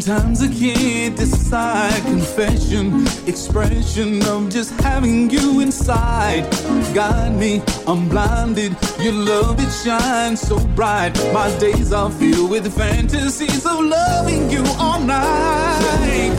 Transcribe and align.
Sometimes 0.00 0.40
I 0.40 0.48
can't 0.48 1.14
decide. 1.14 2.02
Confession, 2.04 3.06
expression 3.26 4.22
of 4.28 4.48
just 4.48 4.72
having 4.80 5.28
you 5.28 5.60
inside. 5.60 6.50
Guide 6.94 7.36
me, 7.36 7.60
I'm 7.86 8.08
blinded. 8.08 8.74
Your 8.98 9.12
love, 9.12 9.60
it 9.60 9.70
shines 9.70 10.40
so 10.40 10.58
bright. 10.68 11.12
My 11.34 11.54
days 11.58 11.92
are 11.92 12.10
filled 12.10 12.50
with 12.50 12.74
fantasies 12.74 13.66
of 13.66 13.84
loving 13.84 14.48
you 14.48 14.64
all 14.78 15.00
night. 15.00 16.32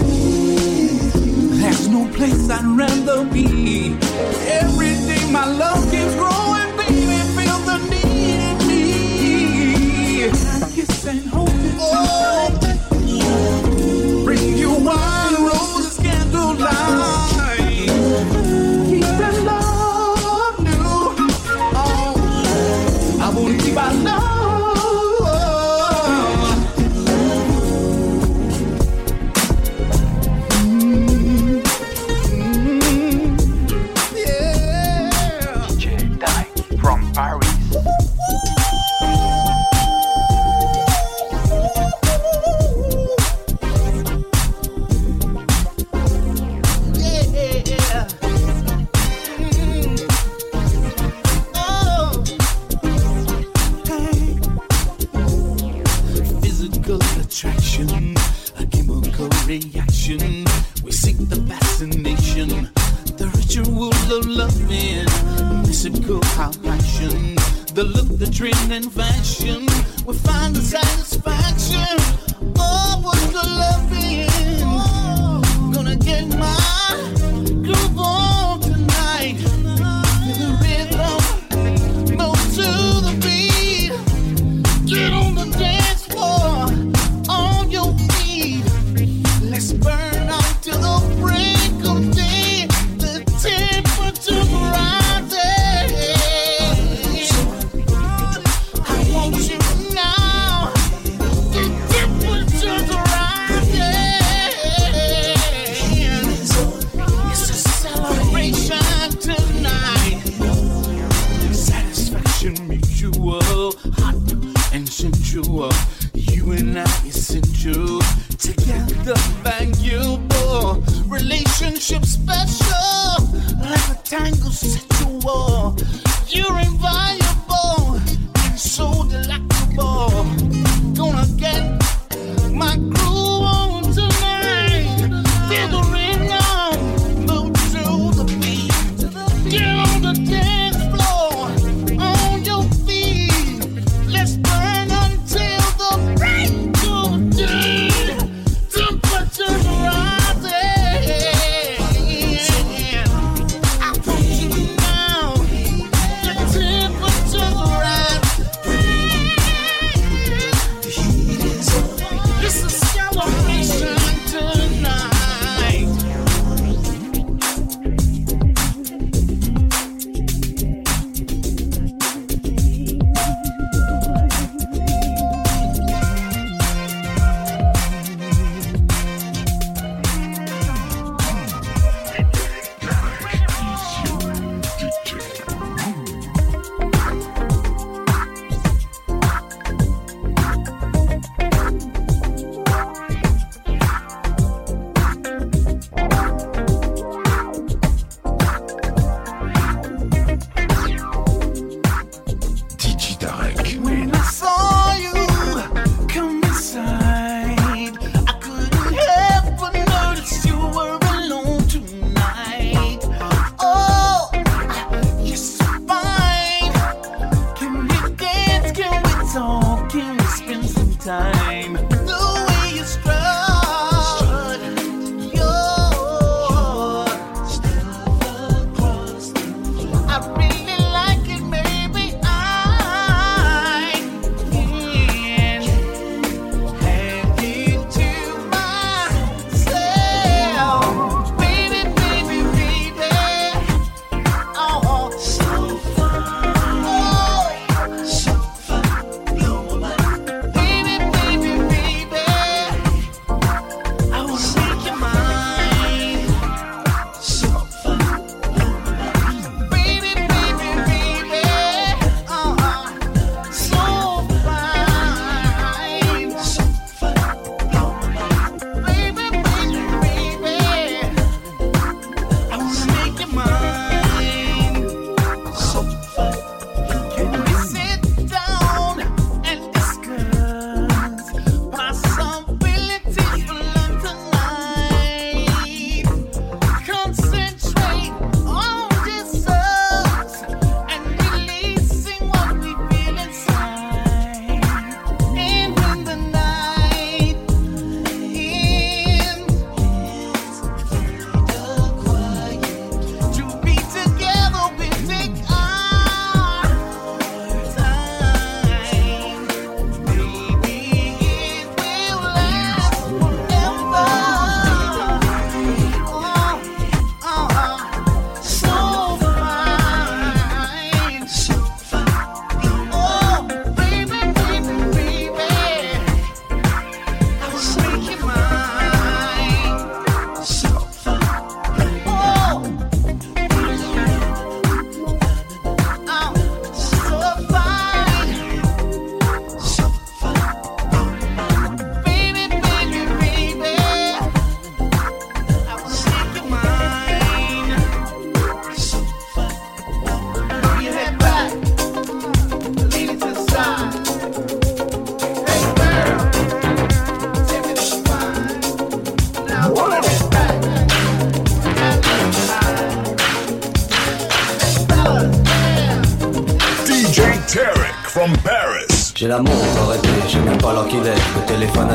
There's 1.62 1.88
no 1.88 2.10
place 2.16 2.50
I'd 2.50 2.66
rather 2.66 3.26
be. 3.26 3.96
Every 4.50 4.81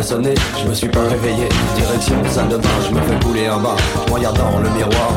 je 0.03 0.69
me 0.69 0.75
suis 0.75 0.89
pas 0.89 1.03
réveillé. 1.09 1.49
Direction 1.75 2.17
salle 2.29 2.49
de 2.49 2.57
bain, 2.57 2.69
je 2.87 2.95
me 2.95 3.01
fais 3.01 3.25
couler 3.25 3.47
un 3.47 3.57
bain. 3.57 3.77
Regardant 4.13 4.59
le 4.63 4.69
miroir, 4.71 5.09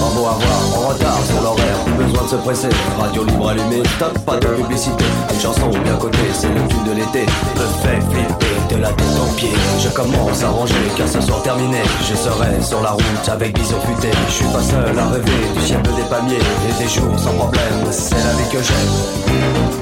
pas 0.00 0.14
beau 0.14 0.26
à 0.26 0.38
voir, 0.40 0.84
en 0.84 0.88
retard 0.88 1.18
sur 1.26 1.42
l'horaire, 1.42 1.76
plus 1.84 2.04
besoin 2.04 2.22
de 2.24 2.28
se 2.28 2.36
presser. 2.36 2.68
Radio 2.98 3.24
libre 3.24 3.50
allumée, 3.50 3.82
stop, 3.96 4.18
pas 4.24 4.38
de 4.38 4.46
publicité. 4.46 5.04
Une 5.32 5.40
chanson 5.40 5.68
bien 5.68 5.96
cotée, 5.96 6.18
c'est 6.32 6.48
le 6.48 6.66
tube 6.66 6.84
de 6.84 6.92
l'été. 6.92 7.26
Me 7.56 7.66
fait 7.82 8.00
flipper 8.10 8.74
de 8.74 8.80
la 8.80 8.88
tête 8.88 9.06
aux 9.20 9.34
pieds. 9.34 9.52
Je 9.78 9.88
commence 9.90 10.42
à 10.42 10.48
ranger 10.48 10.74
car 10.96 11.08
ce 11.08 11.20
soir 11.20 11.42
terminé. 11.42 11.82
Je 12.08 12.14
serai 12.14 12.62
sur 12.62 12.80
la 12.80 12.92
route 12.92 13.28
avec 13.28 13.54
bisous 13.54 13.80
futés. 13.86 14.16
Je 14.28 14.32
suis 14.32 14.46
pas 14.46 14.62
seul 14.62 14.98
à 14.98 15.08
rêver 15.08 15.44
du 15.54 15.60
ciel 15.60 15.82
des 15.82 16.08
palmiers 16.08 16.36
et 16.36 16.82
des 16.82 16.88
jours 16.88 17.18
sans 17.18 17.34
problème. 17.34 17.84
C'est 17.90 18.14
la 18.14 18.32
vie 18.32 18.50
que 18.50 18.62
j'aime. 18.62 19.81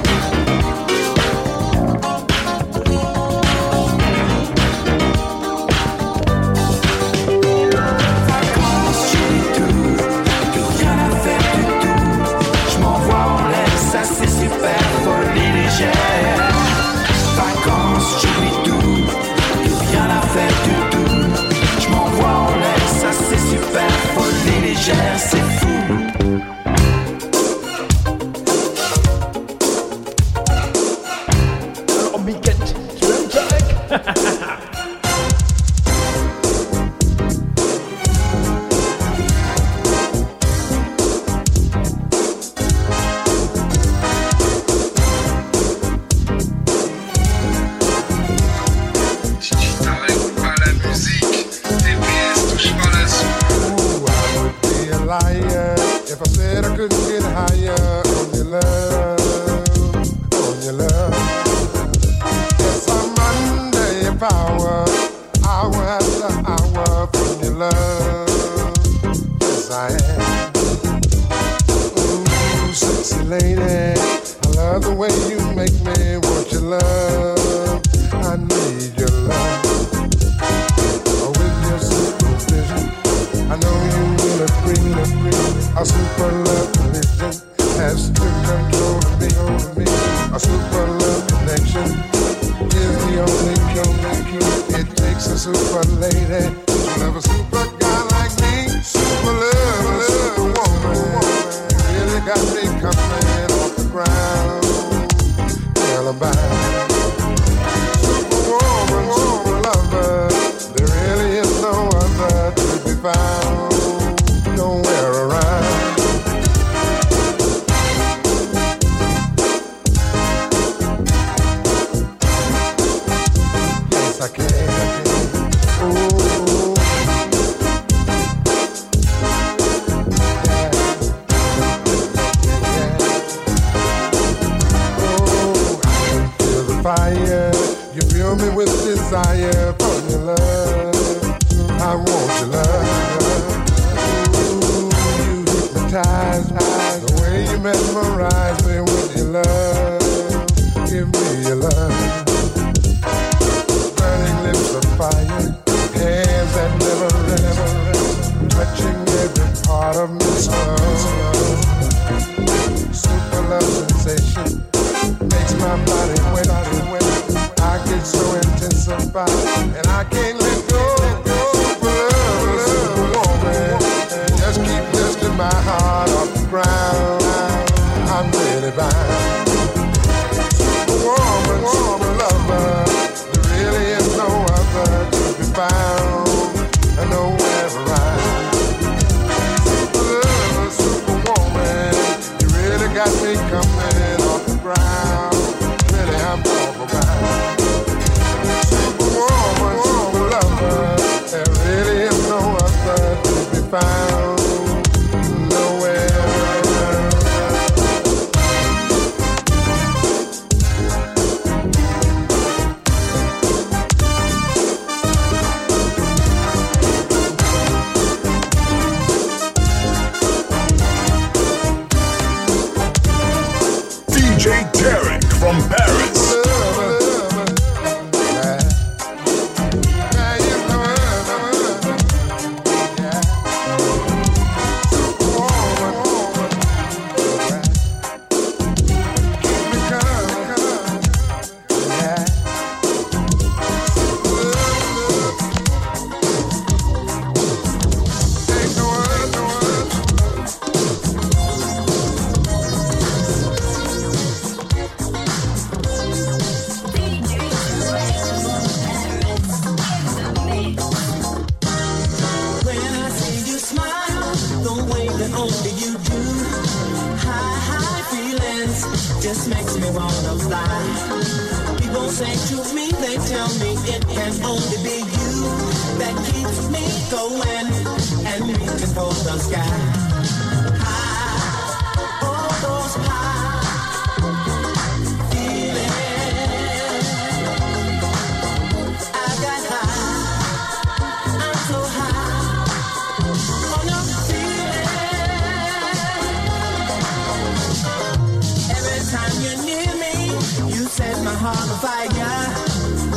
fire 301.81 302.05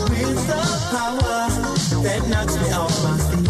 with 0.08 0.40
the 0.48 0.62
power 0.88 1.40
that 2.02 2.20
knocks 2.30 2.56
me 2.56 2.72
off 2.72 2.96
my 3.04 3.16
feet. 3.28 3.44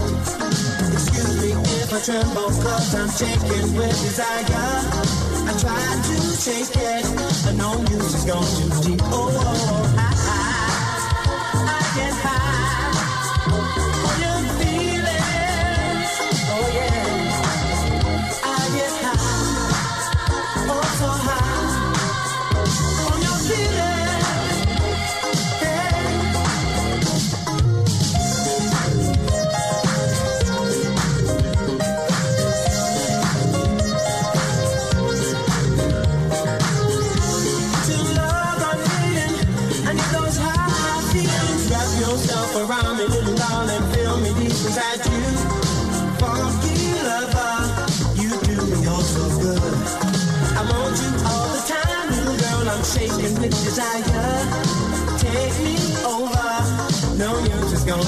Excuse 0.92 1.36
me 1.38 1.52
if 1.52 1.92
I 1.92 2.00
tremble, 2.02 2.50
cause 2.50 2.94
I'm 2.94 3.08
shaking 3.10 3.76
with 3.76 3.94
desire. 4.02 4.74
I 5.46 5.52
try 5.62 5.86
to 6.08 6.16
chase 6.42 6.72
it, 6.74 7.06
but 7.44 7.54
no 7.54 7.78
music's 7.82 8.24
gone 8.24 8.42
too 8.58 8.90
deep. 8.90 9.00
Oh, 9.04 9.30
oh, 9.30 9.94
oh. 9.94 10.10
I 10.10 10.13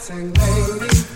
dancing, 0.00 0.32
baby. 0.32 1.09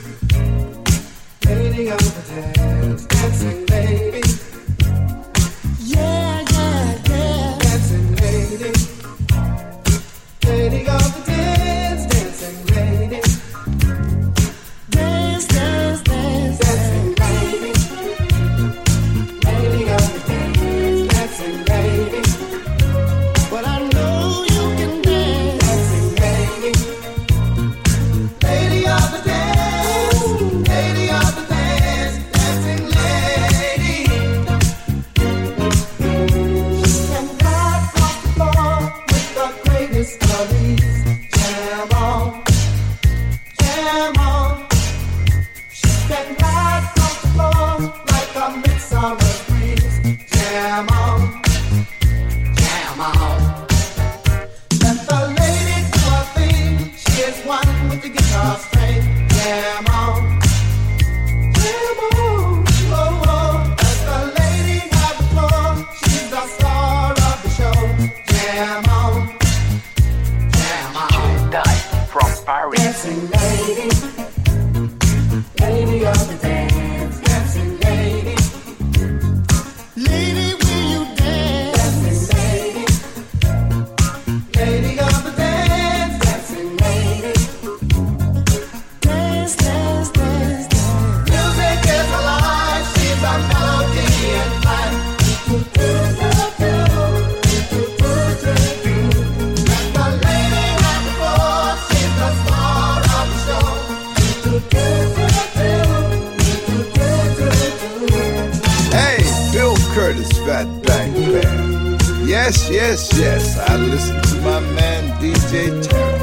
Yes, 112.44 112.68
yes, 112.68 113.18
yes. 113.18 113.58
I 113.58 113.76
listen 113.78 114.20
to 114.20 114.40
my 114.42 114.60
man 114.76 115.02
DJ 115.18 115.82
Tarek. 115.82 116.13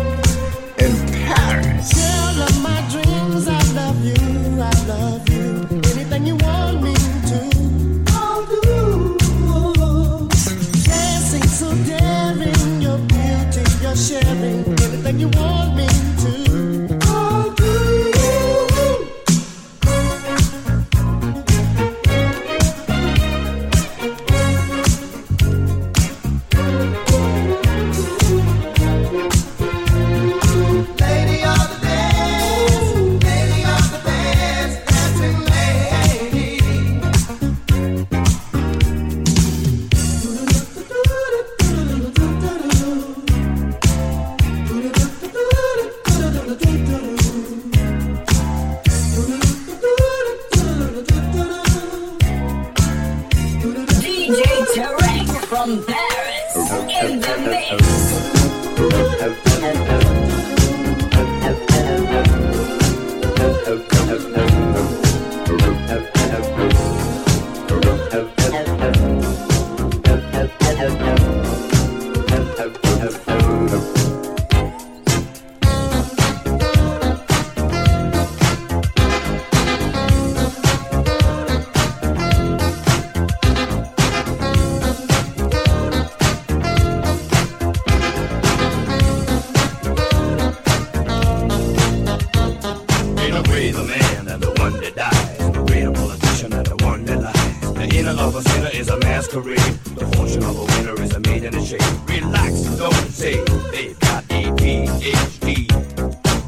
A 98.92 98.94
sinner 98.94 99.04
is 99.04 99.04
a 99.04 99.08
masquerade. 99.08 99.58
The 99.96 100.06
fortune 100.18 100.44
of 100.44 100.58
a 100.58 100.64
winner 100.66 101.02
is 101.02 101.14
a 101.14 101.20
maid 101.22 101.44
in 101.46 101.54
the 101.54 101.64
shade. 101.64 101.82
Relax, 102.10 102.64
don't 102.78 102.94
say 103.10 103.42
they've 103.72 103.98
got 104.00 104.24
ADHD. 104.26 105.72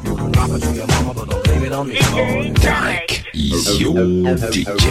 You 0.04 0.16
can 0.16 0.32
rap 0.32 0.50
it 0.50 0.62
to 0.62 0.72
your 0.74 0.86
mama, 0.86 1.14
but 1.14 1.30
don't 1.30 1.44
blame 1.44 1.64
it 1.64 1.72
on 1.72 1.88
me. 1.88 1.96
Oh, 2.00 2.52
Tarek 2.60 3.24
is 3.32 3.80
your 3.80 3.94
DJ. 3.94 4.84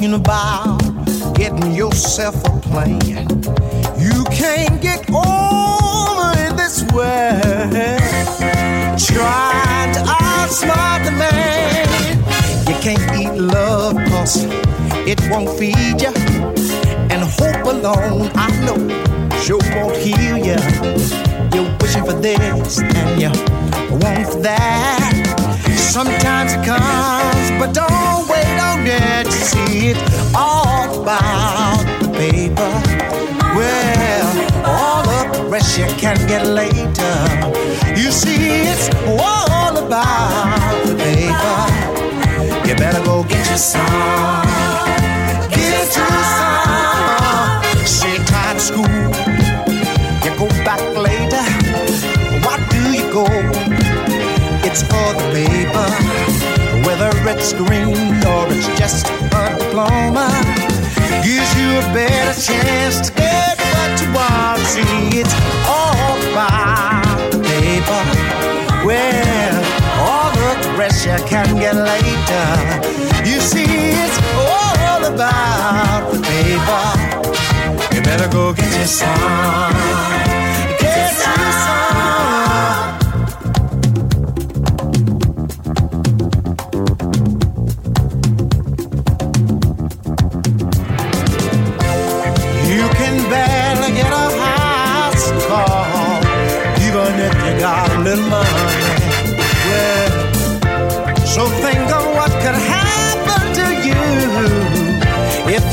Talking 0.00 0.14
about 0.14 0.78
getting 1.34 1.74
yourself 1.74 2.34
a 2.46 2.60
plane. 2.60 3.28
You 3.98 4.24
can't 4.32 4.80
get 4.80 5.00
over 5.10 6.32
it 6.38 6.56
this 6.56 6.82
way. 6.94 7.38
Trying 8.96 9.92
to 9.92 10.00
outsmart 10.00 11.04
the 11.04 11.12
man. 11.12 12.18
You 12.66 12.74
can't 12.80 13.20
eat 13.20 13.38
love 13.38 13.96
cause 14.08 14.44
it 15.06 15.20
won't 15.28 15.50
feed 15.58 16.00
you. 16.00 16.14
And 17.10 17.22
hope 17.22 17.66
alone, 17.66 18.30
I 18.34 18.48
know, 18.64 18.78
sure 19.42 19.60
won't 19.74 19.98
heal 19.98 20.38
you. 20.38 20.56
You're 21.52 21.76
wishing 21.78 22.04
for 22.06 22.14
this 22.14 22.80
and 22.80 23.20
you 23.20 23.28
want 23.98 24.26
for 24.32 24.40
that. 24.40 25.60
Sometimes 25.76 26.54
it 26.54 26.64
comes, 26.64 27.50
but 27.60 27.74
don't 27.74 28.28
wait 28.28 28.39
on 28.88 29.24
to 29.24 29.32
see 29.32 29.90
it 29.90 29.98
all 30.34 31.02
about 31.02 31.84
the 32.00 32.08
paper. 32.12 32.72
Well, 33.54 34.28
all 34.64 35.02
the 35.32 35.44
rest 35.48 35.78
you 35.78 35.86
can 35.98 36.16
get 36.26 36.46
later. 36.46 37.16
You 37.96 38.10
see, 38.10 38.62
it's 38.72 38.88
all 39.06 39.76
about 39.76 40.86
the 40.86 40.94
paper. 40.96 42.68
You 42.68 42.74
better 42.76 43.04
go 43.04 43.24
get 43.24 43.46
your 43.48 43.58
some. 43.58 44.46
Get 45.50 45.96
your. 45.96 46.16
Say 47.86 48.16
tired 48.24 48.56
of 48.56 48.62
school. 48.62 49.00
You 50.24 50.32
go 50.38 50.48
back 50.64 50.80
later. 50.96 51.44
Why 52.44 52.56
do 52.70 52.80
you 52.92 53.12
go? 53.12 53.26
It's 54.64 54.82
for 54.82 55.12
the 55.18 55.26
paper. 55.32 56.09
It's 57.22 57.52
green 57.52 57.96
or 58.26 58.46
it's 58.52 58.66
just 58.78 59.06
a 59.08 59.56
diploma, 59.58 60.28
gives 61.24 61.50
you 61.56 61.78
a 61.78 61.84
better 61.94 62.38
chance 62.38 63.08
to 63.08 63.14
get 63.14 63.56
what 63.58 64.00
you 64.00 64.12
want. 64.12 64.60
See, 64.60 65.20
it's 65.20 65.34
all 65.66 66.16
about 66.32 67.30
the 67.32 67.38
paper. 67.38 68.02
Well, 68.84 69.56
all 70.00 70.32
the 70.32 70.78
rest 70.78 71.06
you 71.06 71.16
can 71.26 71.56
get 71.56 71.76
later. 71.76 72.48
You 73.28 73.40
see, 73.40 73.64
it's 73.64 74.18
all 74.36 75.04
about 75.04 76.12
the 76.12 76.20
paper. 76.20 77.94
You 77.94 78.02
better 78.02 78.28
go 78.28 78.52
get 78.52 78.70
your 78.76 78.86
some. 78.86 79.72
Get 80.78 81.12
your 81.12 81.52
some. 81.52 81.89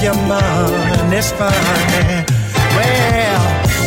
Your 0.07 0.15
money's 0.25 1.33
funny. 1.33 2.23
Well, 2.77 3.41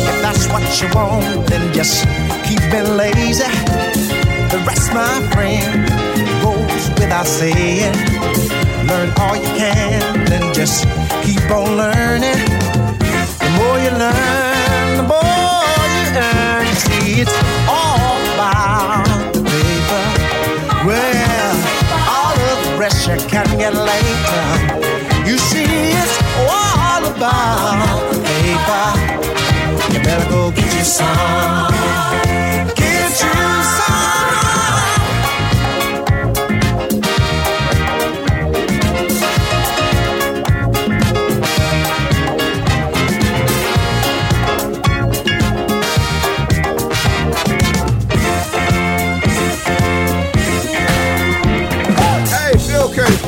if 0.09 0.21
that's 0.21 0.45
what 0.53 0.61
you 0.79 0.87
want, 0.93 1.49
then 1.49 1.73
just 1.73 2.05
keep 2.45 2.61
it 2.61 2.87
lazy. 3.01 3.49
The 4.51 4.61
rest, 4.67 4.93
my 4.93 5.15
friend, 5.33 5.89
goes 6.43 6.89
without 6.99 7.25
saying. 7.25 7.95
Learn 8.85 9.09
all 9.17 9.35
you 9.35 9.51
can, 9.57 10.25
then 10.29 10.53
just 10.53 10.85
keep 11.25 11.41
on 11.49 11.77
learning. 11.81 12.41
The 13.41 13.49
more 13.57 13.77
you 13.85 13.91
learn, 14.05 14.89
the 15.01 15.07
more 15.13 15.81
you 15.95 16.03
earn. 16.21 16.67
You 16.67 16.77
see, 16.85 17.21
it's 17.21 17.37
all 17.67 18.13
about 18.35 19.33
the 19.33 19.41
paper. 19.41 20.03
Well, 20.85 21.55
all 22.15 22.37
of 22.51 22.57
the 22.65 22.77
rest 22.77 23.07
you 23.07 23.17
can 23.27 23.47
get 23.57 23.73
later 23.73 24.70
paper, 27.21 28.23
paper. 28.23 29.93
You 29.93 29.99
better 30.03 30.27
go 30.29 30.51
get 30.51 30.73
you 30.73 30.83
some. 30.83 31.71
Get 32.75 33.21
you 33.21 33.63
some. 33.77 34.01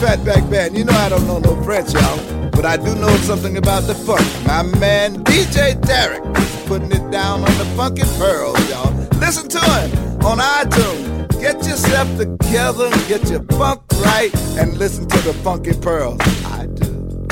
Fatback 0.04 0.50
Band. 0.52 0.78
You 0.78 0.84
know 0.84 0.94
I 0.94 1.10
don't 1.10 1.26
know 1.28 1.40
no 1.40 1.64
French, 1.64 1.94
y'all. 1.94 2.33
But 2.64 2.80
I 2.80 2.84
do 2.86 2.96
know 2.96 3.14
something 3.18 3.58
about 3.58 3.88
the 3.88 3.94
funk. 3.94 4.26
My 4.48 4.64
man 4.80 5.22
DJ 5.26 5.74
Tarek 5.82 6.24
is 6.38 6.66
putting 6.66 6.94
it 6.94 7.12
down 7.12 7.42
on 7.42 7.58
the 7.58 7.66
funky 7.76 8.04
pearls, 8.18 8.58
y'all. 8.70 8.90
Listen 9.20 9.50
to 9.50 9.60
him 9.60 10.24
on 10.24 10.38
iTunes. 10.38 11.42
Get 11.42 11.58
yourself 11.68 12.08
together 12.18 12.86
and 12.86 13.08
get 13.10 13.30
your 13.30 13.44
funk 13.60 13.82
right 14.06 14.34
and 14.58 14.78
listen 14.78 15.10
to 15.10 15.18
the 15.24 15.34
funky 15.44 15.74
pearls. 15.74 16.22
I 16.46 16.68
do. 16.68 17.28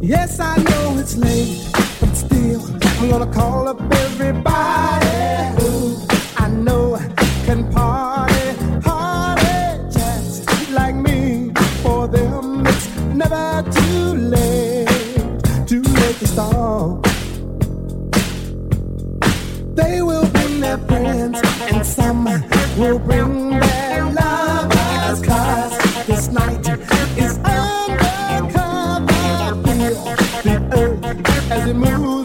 Yes, 0.00 0.38
I 0.38 0.56
know 0.56 0.96
it's 0.98 1.16
late, 1.16 1.68
but 1.98 2.14
still, 2.14 2.64
I'm 3.00 3.10
gonna 3.10 3.32
call 3.32 3.66
up 3.66 3.80
everybody. 3.92 5.64
Ooh. 5.64 5.85
will 22.76 22.98
bring 22.98 23.50
back 23.50 24.14
lovers 24.14 25.20
this 26.06 26.28
night 26.28 26.68
is 27.16 27.38
undercover. 27.38 29.06
Feel 29.62 29.94
the 30.42 30.56
earth 30.76 31.50
as 31.50 31.68
it 31.68 31.74
moves. 31.74 32.15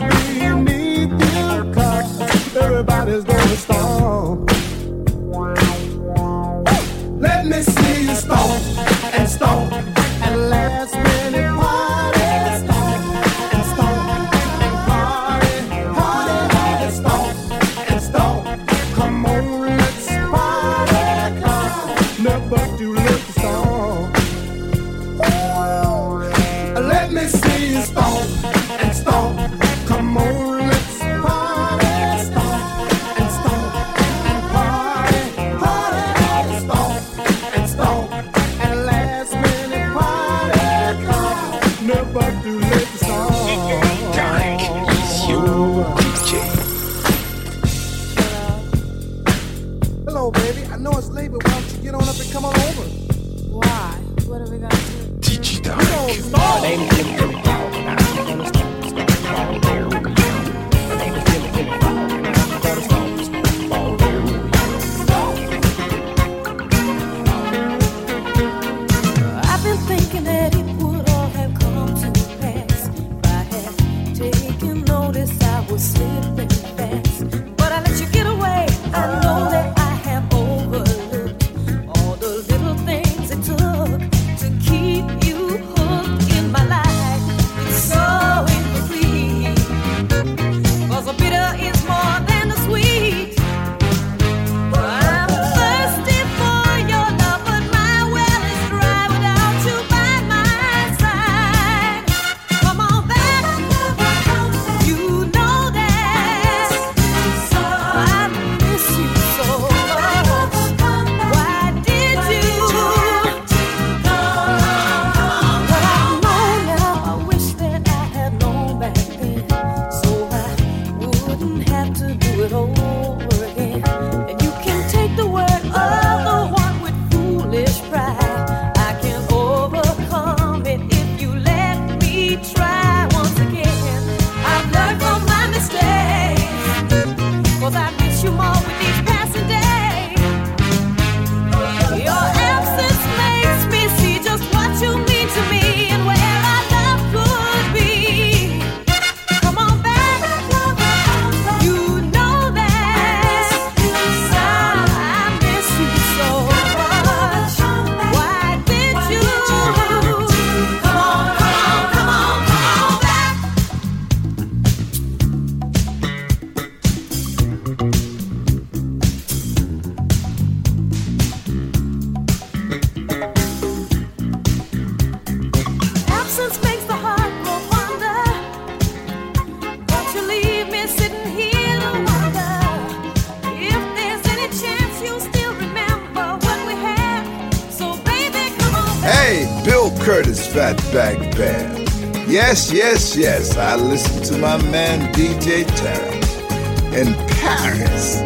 yes, 193.16 193.58
I 193.58 193.76
listen 193.76 194.22
to 194.24 194.38
my 194.38 194.58
man 194.72 195.12
DJ 195.14 195.64
Tarek 195.64 196.94
in 196.94 197.14
Paris. 197.28 198.21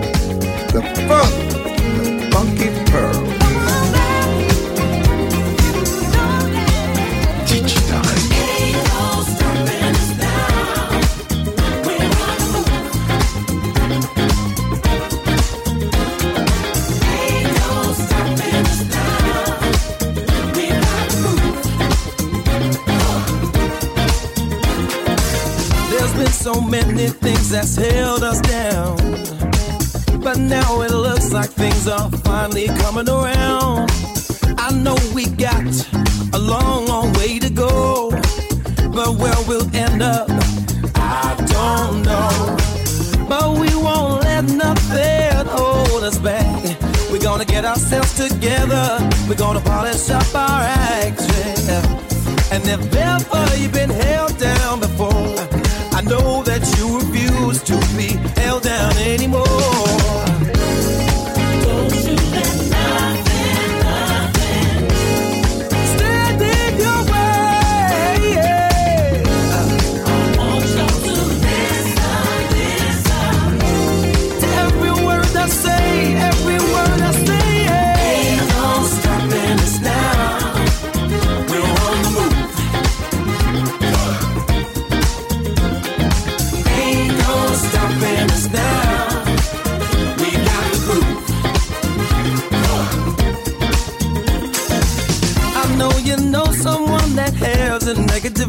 so 26.45 26.61
many 26.61 27.07
things 27.07 27.49
that's 27.49 27.75
held 27.75 28.21
us 28.21 28.39
down. 28.41 28.95
But 30.21 30.37
now 30.37 30.81
it 30.81 30.91
looks 30.91 31.33
like 31.33 31.49
things 31.49 31.87
are 31.87 32.11
finally 32.23 32.67
coming 32.67 33.09
around. 33.09 33.89
I 34.59 34.69
know 34.71 34.95
we 35.15 35.25
got 35.25 35.65
a 36.33 36.37
long, 36.37 36.85
long 36.85 37.11
way 37.13 37.39
to 37.39 37.49
go. 37.49 38.11
But 38.93 39.17
where 39.21 39.41
we'll 39.47 39.67
end 39.75 40.03
up, 40.03 40.27
I 40.93 41.33
don't 41.55 42.03
know. 42.03 42.37
But 43.27 43.57
we 43.57 43.75
won't 43.75 44.23
let 44.23 44.43
nothing 44.43 45.47
hold 45.47 46.03
us 46.03 46.19
back. 46.19 46.61
We're 47.11 47.25
gonna 47.29 47.45
get 47.45 47.65
ourselves 47.65 48.13
together. 48.13 48.99
We're 49.27 49.41
gonna 49.45 49.61
polish 49.61 50.11
up 50.11 50.35
our 50.35 50.61
acts, 50.61 51.25
yeah. 51.67 52.05
And 52.51 52.63
if 52.67 52.95
ever 52.95 53.57
you've 53.57 53.73
been 53.73 53.89
held 53.89 54.37
down 54.37 54.79
before, 54.79 55.54
know 56.05 56.43
that 56.43 56.61
you 56.77 56.99
refuse 56.99 57.61
to 57.63 57.73
be 57.97 58.17
held 58.39 58.63
down 58.63 58.95
anymore. 58.97 59.84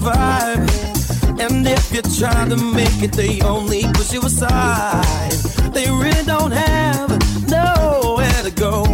And 0.09 1.67
if 1.67 1.93
you 1.93 2.03
try 2.03 2.49
to 2.49 2.57
make 2.57 3.03
it, 3.03 3.13
they 3.13 3.41
only 3.41 3.83
push 3.93 4.13
you 4.13 4.23
aside. 4.23 5.33
They 5.73 5.91
really 5.91 6.25
don't 6.25 6.53
have 6.53 7.11
nowhere 7.49 8.43
to 8.45 8.51
go. 8.51 8.85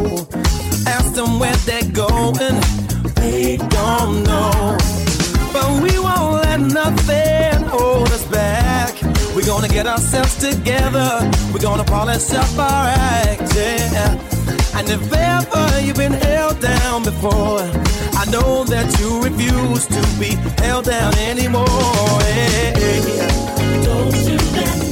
Ask 0.87 1.15
them 1.15 1.39
where 1.39 1.55
they're 1.67 1.91
going, 1.93 2.61
they 3.17 3.59
don't 3.59 4.25
know. 4.25 4.79
But 5.53 5.83
we 5.83 5.99
won't 5.99 6.45
let 6.45 6.61
nothing 6.61 7.63
hold 7.69 8.09
us 8.09 8.25
back. 8.27 8.95
We're 9.35 9.47
gonna 9.47 9.69
get 9.69 9.87
ourselves 9.87 10.37
together. 10.37 11.31
We're 11.53 11.61
gonna 11.61 11.85
polish 11.85 12.33
up 12.33 12.59
our 12.59 12.89
act, 12.89 13.55
yeah. 13.55 14.32
And 14.75 14.89
if 14.89 15.13
ever 15.13 15.81
you've 15.81 15.97
been 15.97 16.13
held 16.13 16.61
down 16.61 17.03
before, 17.05 17.61
I 18.15 18.25
know 18.31 18.65
that 18.65 18.89
you 18.99 19.23
refuse 19.23 19.87
to 19.87 20.01
be 20.19 20.37
held 20.63 20.87
down 20.87 21.15
anymore. 21.19 21.67
Yeah. 21.67 23.29
Don't 23.85 24.17
you 24.29 24.37
let 24.57 24.92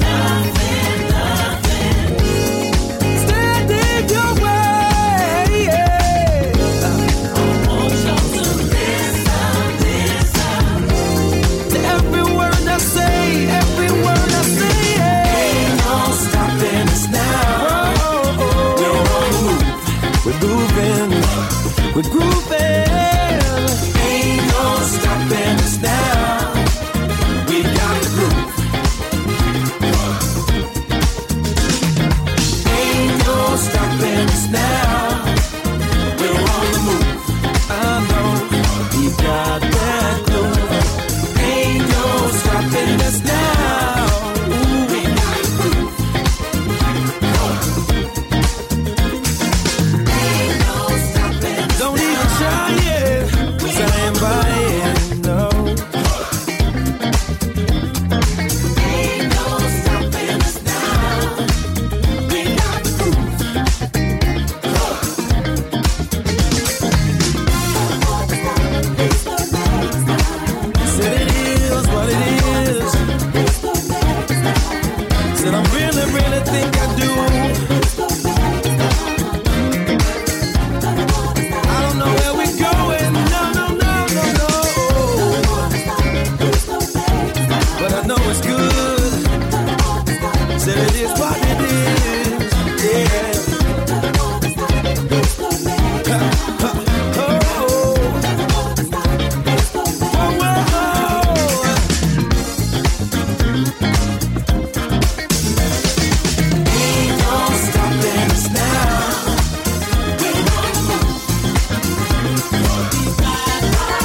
Friday. 113.08 113.99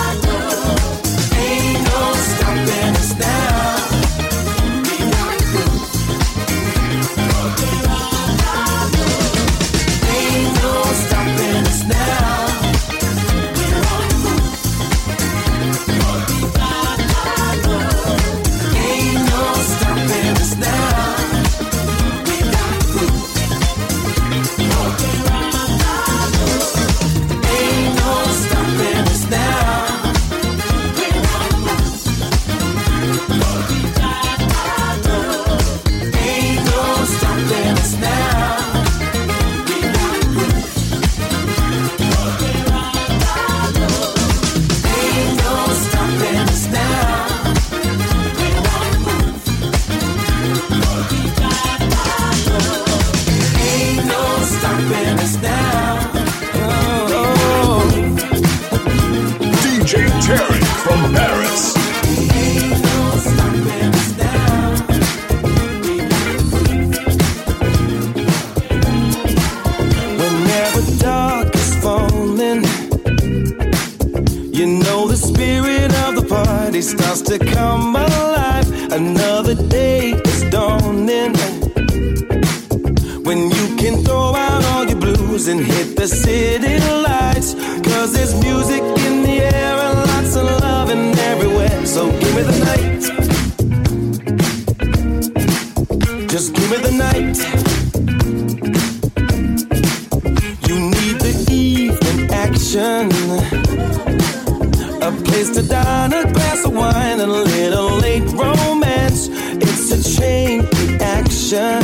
chain 110.46 110.62
reaction. 110.62 111.82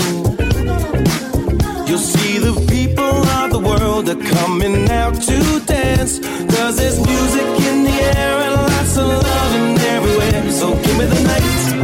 You'll 1.88 2.08
see 2.13 2.38
the 2.38 2.54
people 2.69 3.04
of 3.39 3.52
the 3.52 3.60
world 3.60 4.10
are 4.10 4.24
coming 4.36 4.89
out 4.89 5.15
to 5.28 5.60
dance. 5.65 6.19
Cause 6.56 6.78
there's 6.78 7.00
music 7.00 7.47
in 7.69 7.84
the 7.84 7.97
air 8.17 8.34
and 8.45 8.54
lots 8.54 8.97
of 8.97 9.08
loving 9.08 9.78
everywhere. 9.95 10.52
So 10.52 10.74
give 10.84 10.97
me 10.97 11.06
the 11.06 11.21
night. 11.24 11.81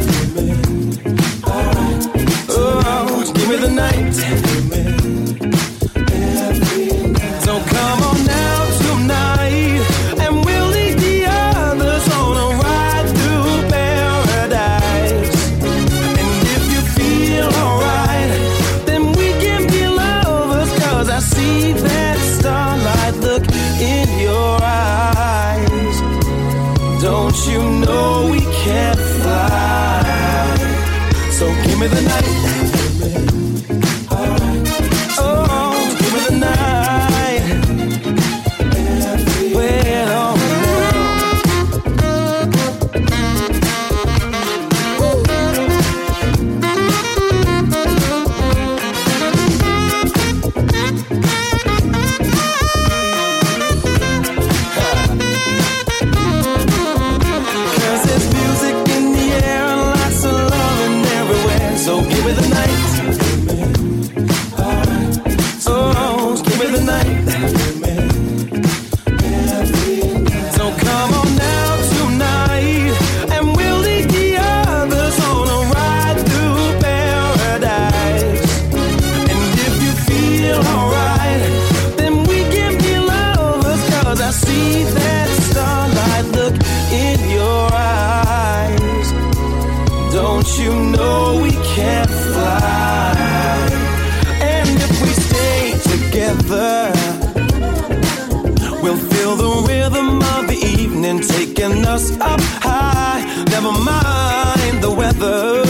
Feel 99.27 99.35
the 99.35 99.67
rhythm 99.67 100.21
of 100.21 100.47
the 100.47 100.55
evening 100.79 101.19
taking 101.19 101.83
us 101.85 102.17
up 102.21 102.39
high. 102.63 103.19
Never 103.49 103.73
mind 103.73 104.81
the 104.81 104.89
weather. 104.89 105.65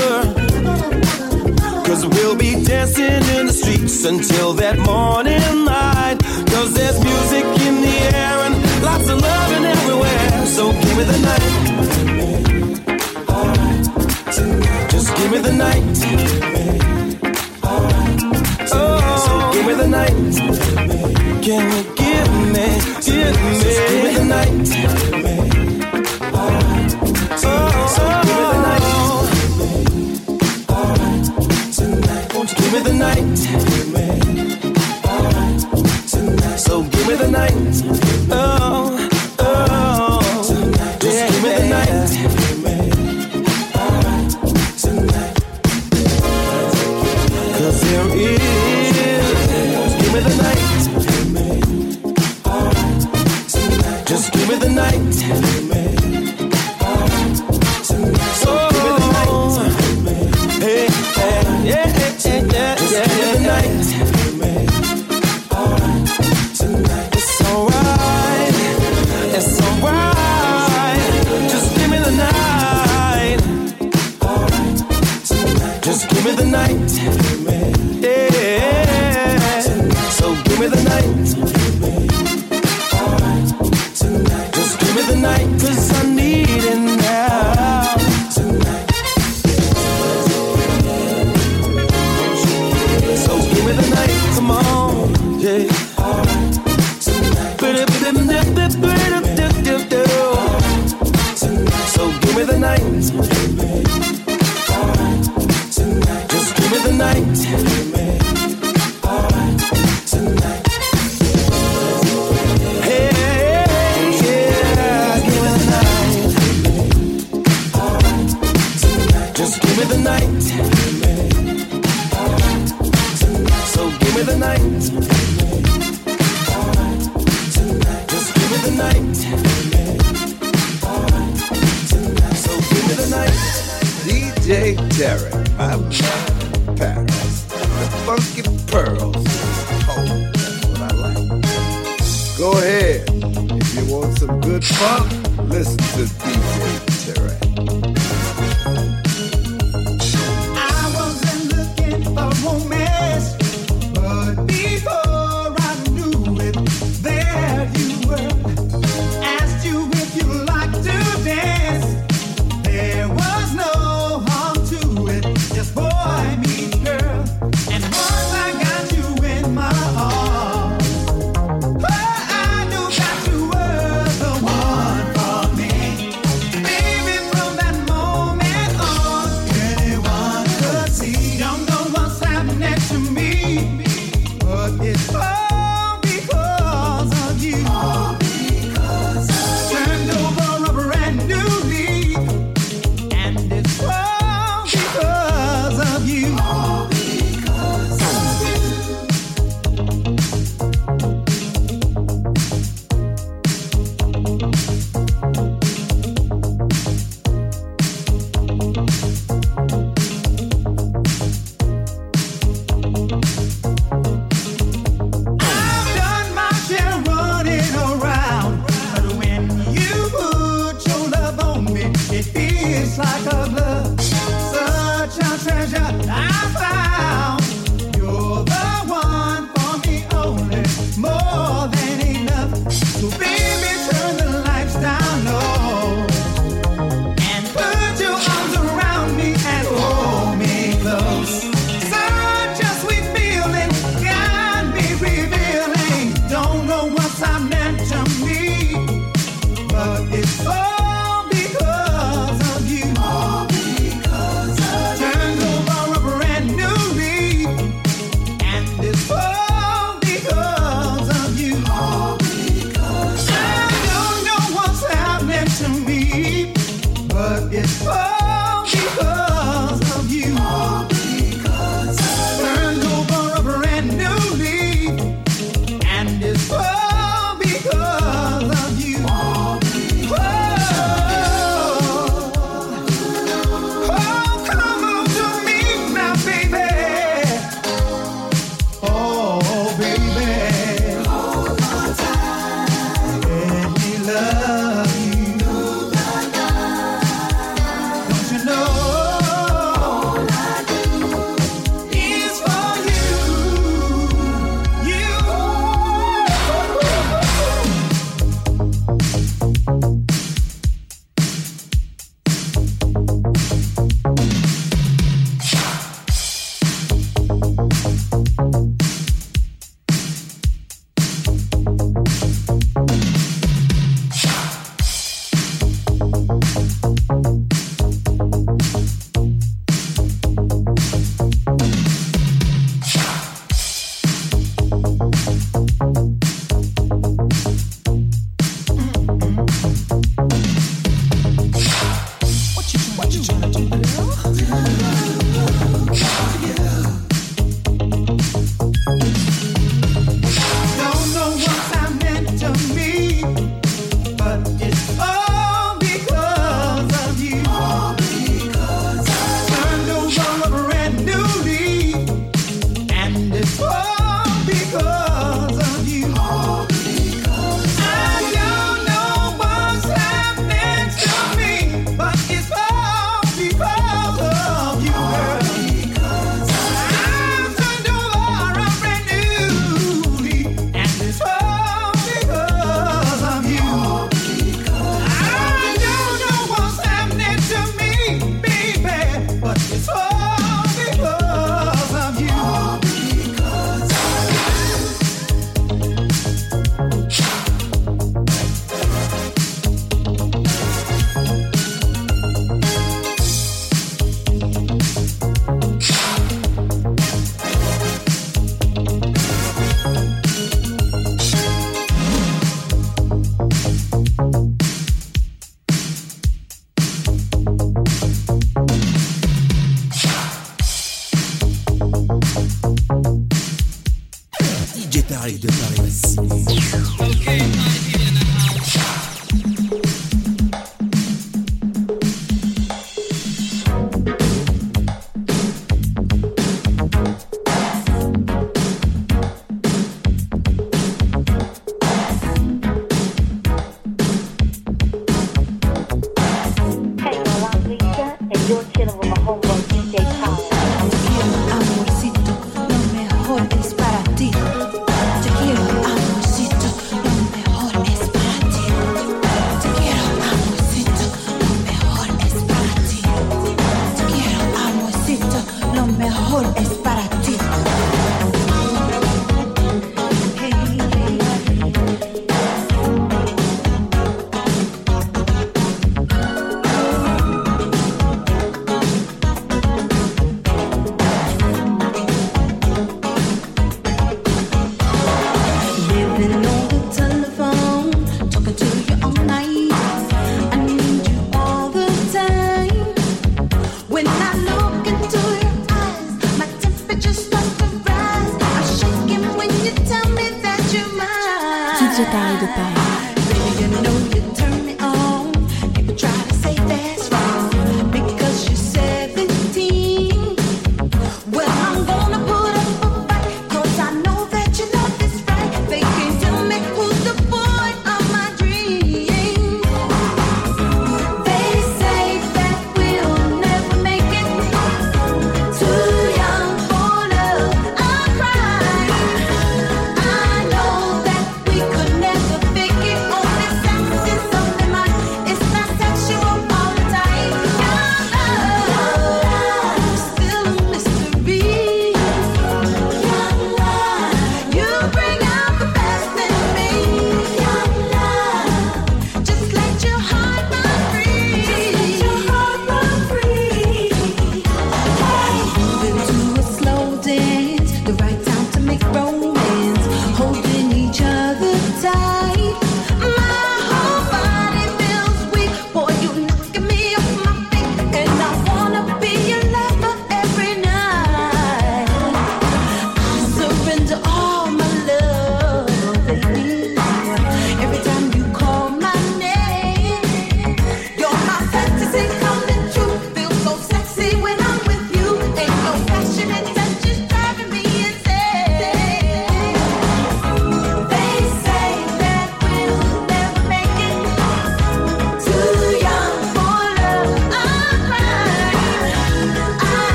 Cause 1.83 2.05
we'll 2.05 2.35
be 2.35 2.63
dancing 2.63 3.23
in 3.35 3.47
the 3.47 3.53
streets 3.53 4.05
until 4.05 4.53
that 4.61 4.77
morning 4.77 5.65
light. 5.65 6.17
Cause 6.53 6.75
there's 6.75 7.03
music 7.03 7.45
in 7.65 7.81
the 7.81 7.97
air 8.13 8.35
and 8.45 8.55
lots 8.83 9.09
of 9.09 9.19
loving 9.19 9.65
everywhere. 9.65 10.45
So 10.45 10.71
give 10.71 10.97
me 10.99 11.03
the 11.13 11.19
night. 11.29 11.53
Right, 13.33 13.85
Just 14.91 15.09
give 15.17 15.31
me 15.31 15.39
the 15.39 15.53
night. 15.65 15.97
Right, 17.63 18.21
oh, 18.71 19.17
so 19.25 19.31
give 19.51 19.65
me 19.65 19.73
the 19.73 19.87
night. 19.87 20.15
Can 21.43 21.63
we? 21.73 21.95
give 21.95 22.06
night. 37.31 38.06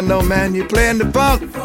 I 0.00 0.02
know, 0.02 0.22
man, 0.22 0.54
you 0.54 0.64
playing 0.64 0.96
the 0.96 1.12
funk. 1.12 1.59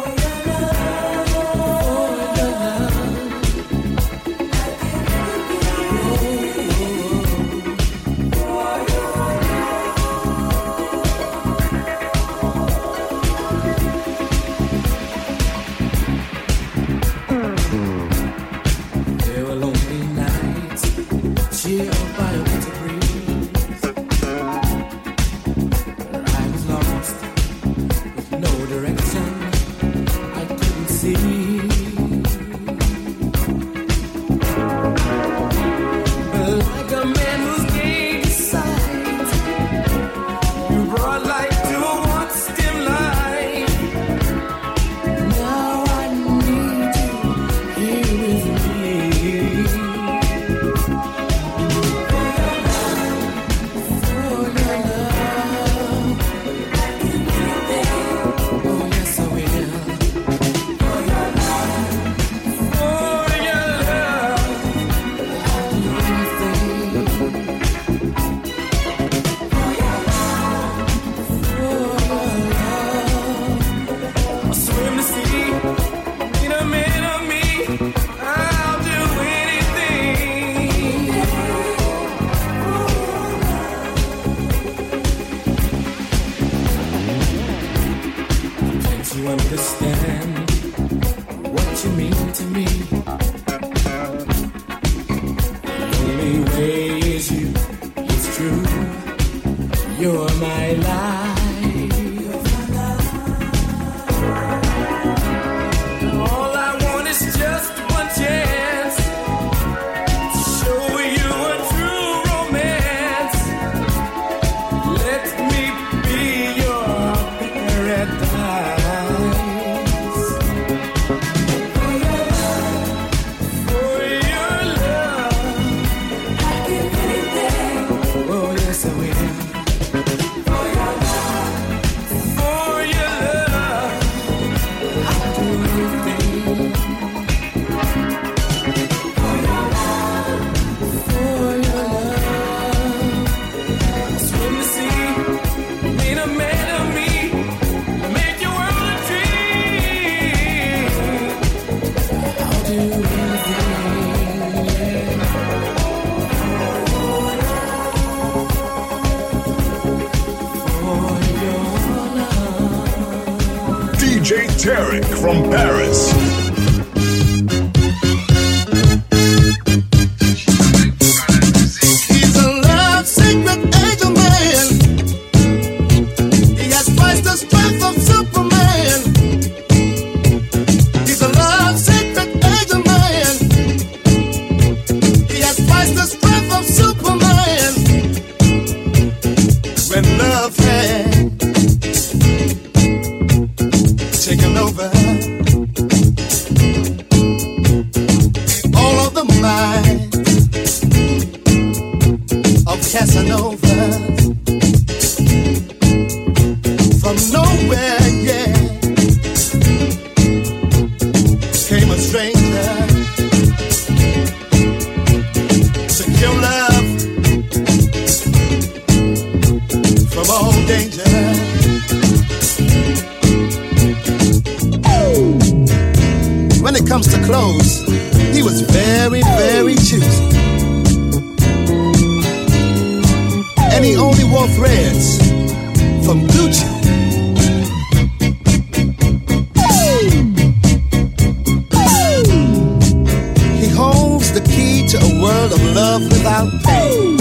to 244.88 244.98
a 244.98 245.20
world 245.20 245.52
of 245.52 245.62
love 245.74 246.02
without 246.04 246.50
pain. 246.62 247.18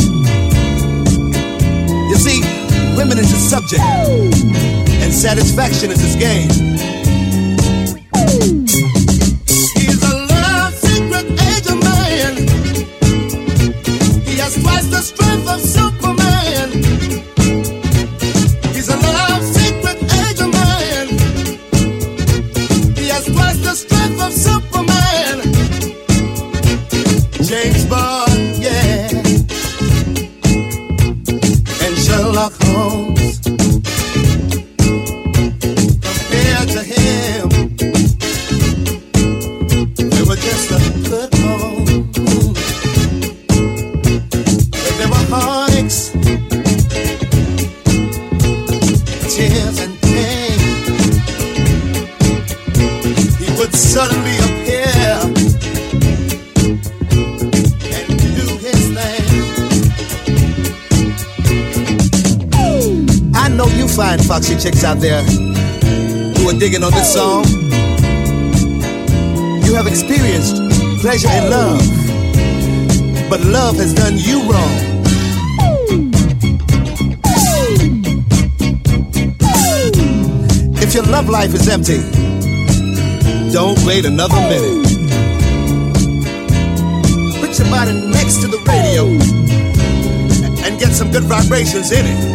You 2.10 2.16
see, 2.16 2.42
women 2.96 3.18
is 3.18 3.34
a 3.34 3.38
subject, 3.38 3.82
and 3.82 5.12
satisfaction 5.12 5.90
is 5.90 6.00
his 6.00 6.16
game. 6.16 6.50
out 64.86 65.00
there 65.00 65.24
who 65.24 66.48
are 66.48 66.60
digging 66.60 66.84
on 66.84 66.92
this 66.92 67.12
song. 67.12 67.44
You 69.66 69.74
have 69.74 69.88
experienced 69.88 70.58
pleasure 71.02 71.28
and 71.28 71.50
love, 71.50 71.80
but 73.28 73.42
love 73.42 73.78
has 73.78 73.96
done 73.96 74.14
you 74.16 74.44
wrong. 74.44 74.76
If 80.78 80.94
your 80.94 81.04
love 81.06 81.30
life 81.30 81.56
is 81.56 81.68
empty, 81.68 82.00
don't 83.52 83.80
wait 83.86 84.06
another 84.06 84.36
minute. 84.36 84.86
Put 87.42 87.58
your 87.58 87.70
body 87.72 87.94
next 88.12 88.42
to 88.42 88.48
the 88.48 88.62
radio 88.68 89.06
and 90.64 90.80
get 90.80 90.92
some 90.92 91.12
good 91.12 91.24
vibrations 91.24 91.92
in 91.92 92.06
it. 92.06 92.35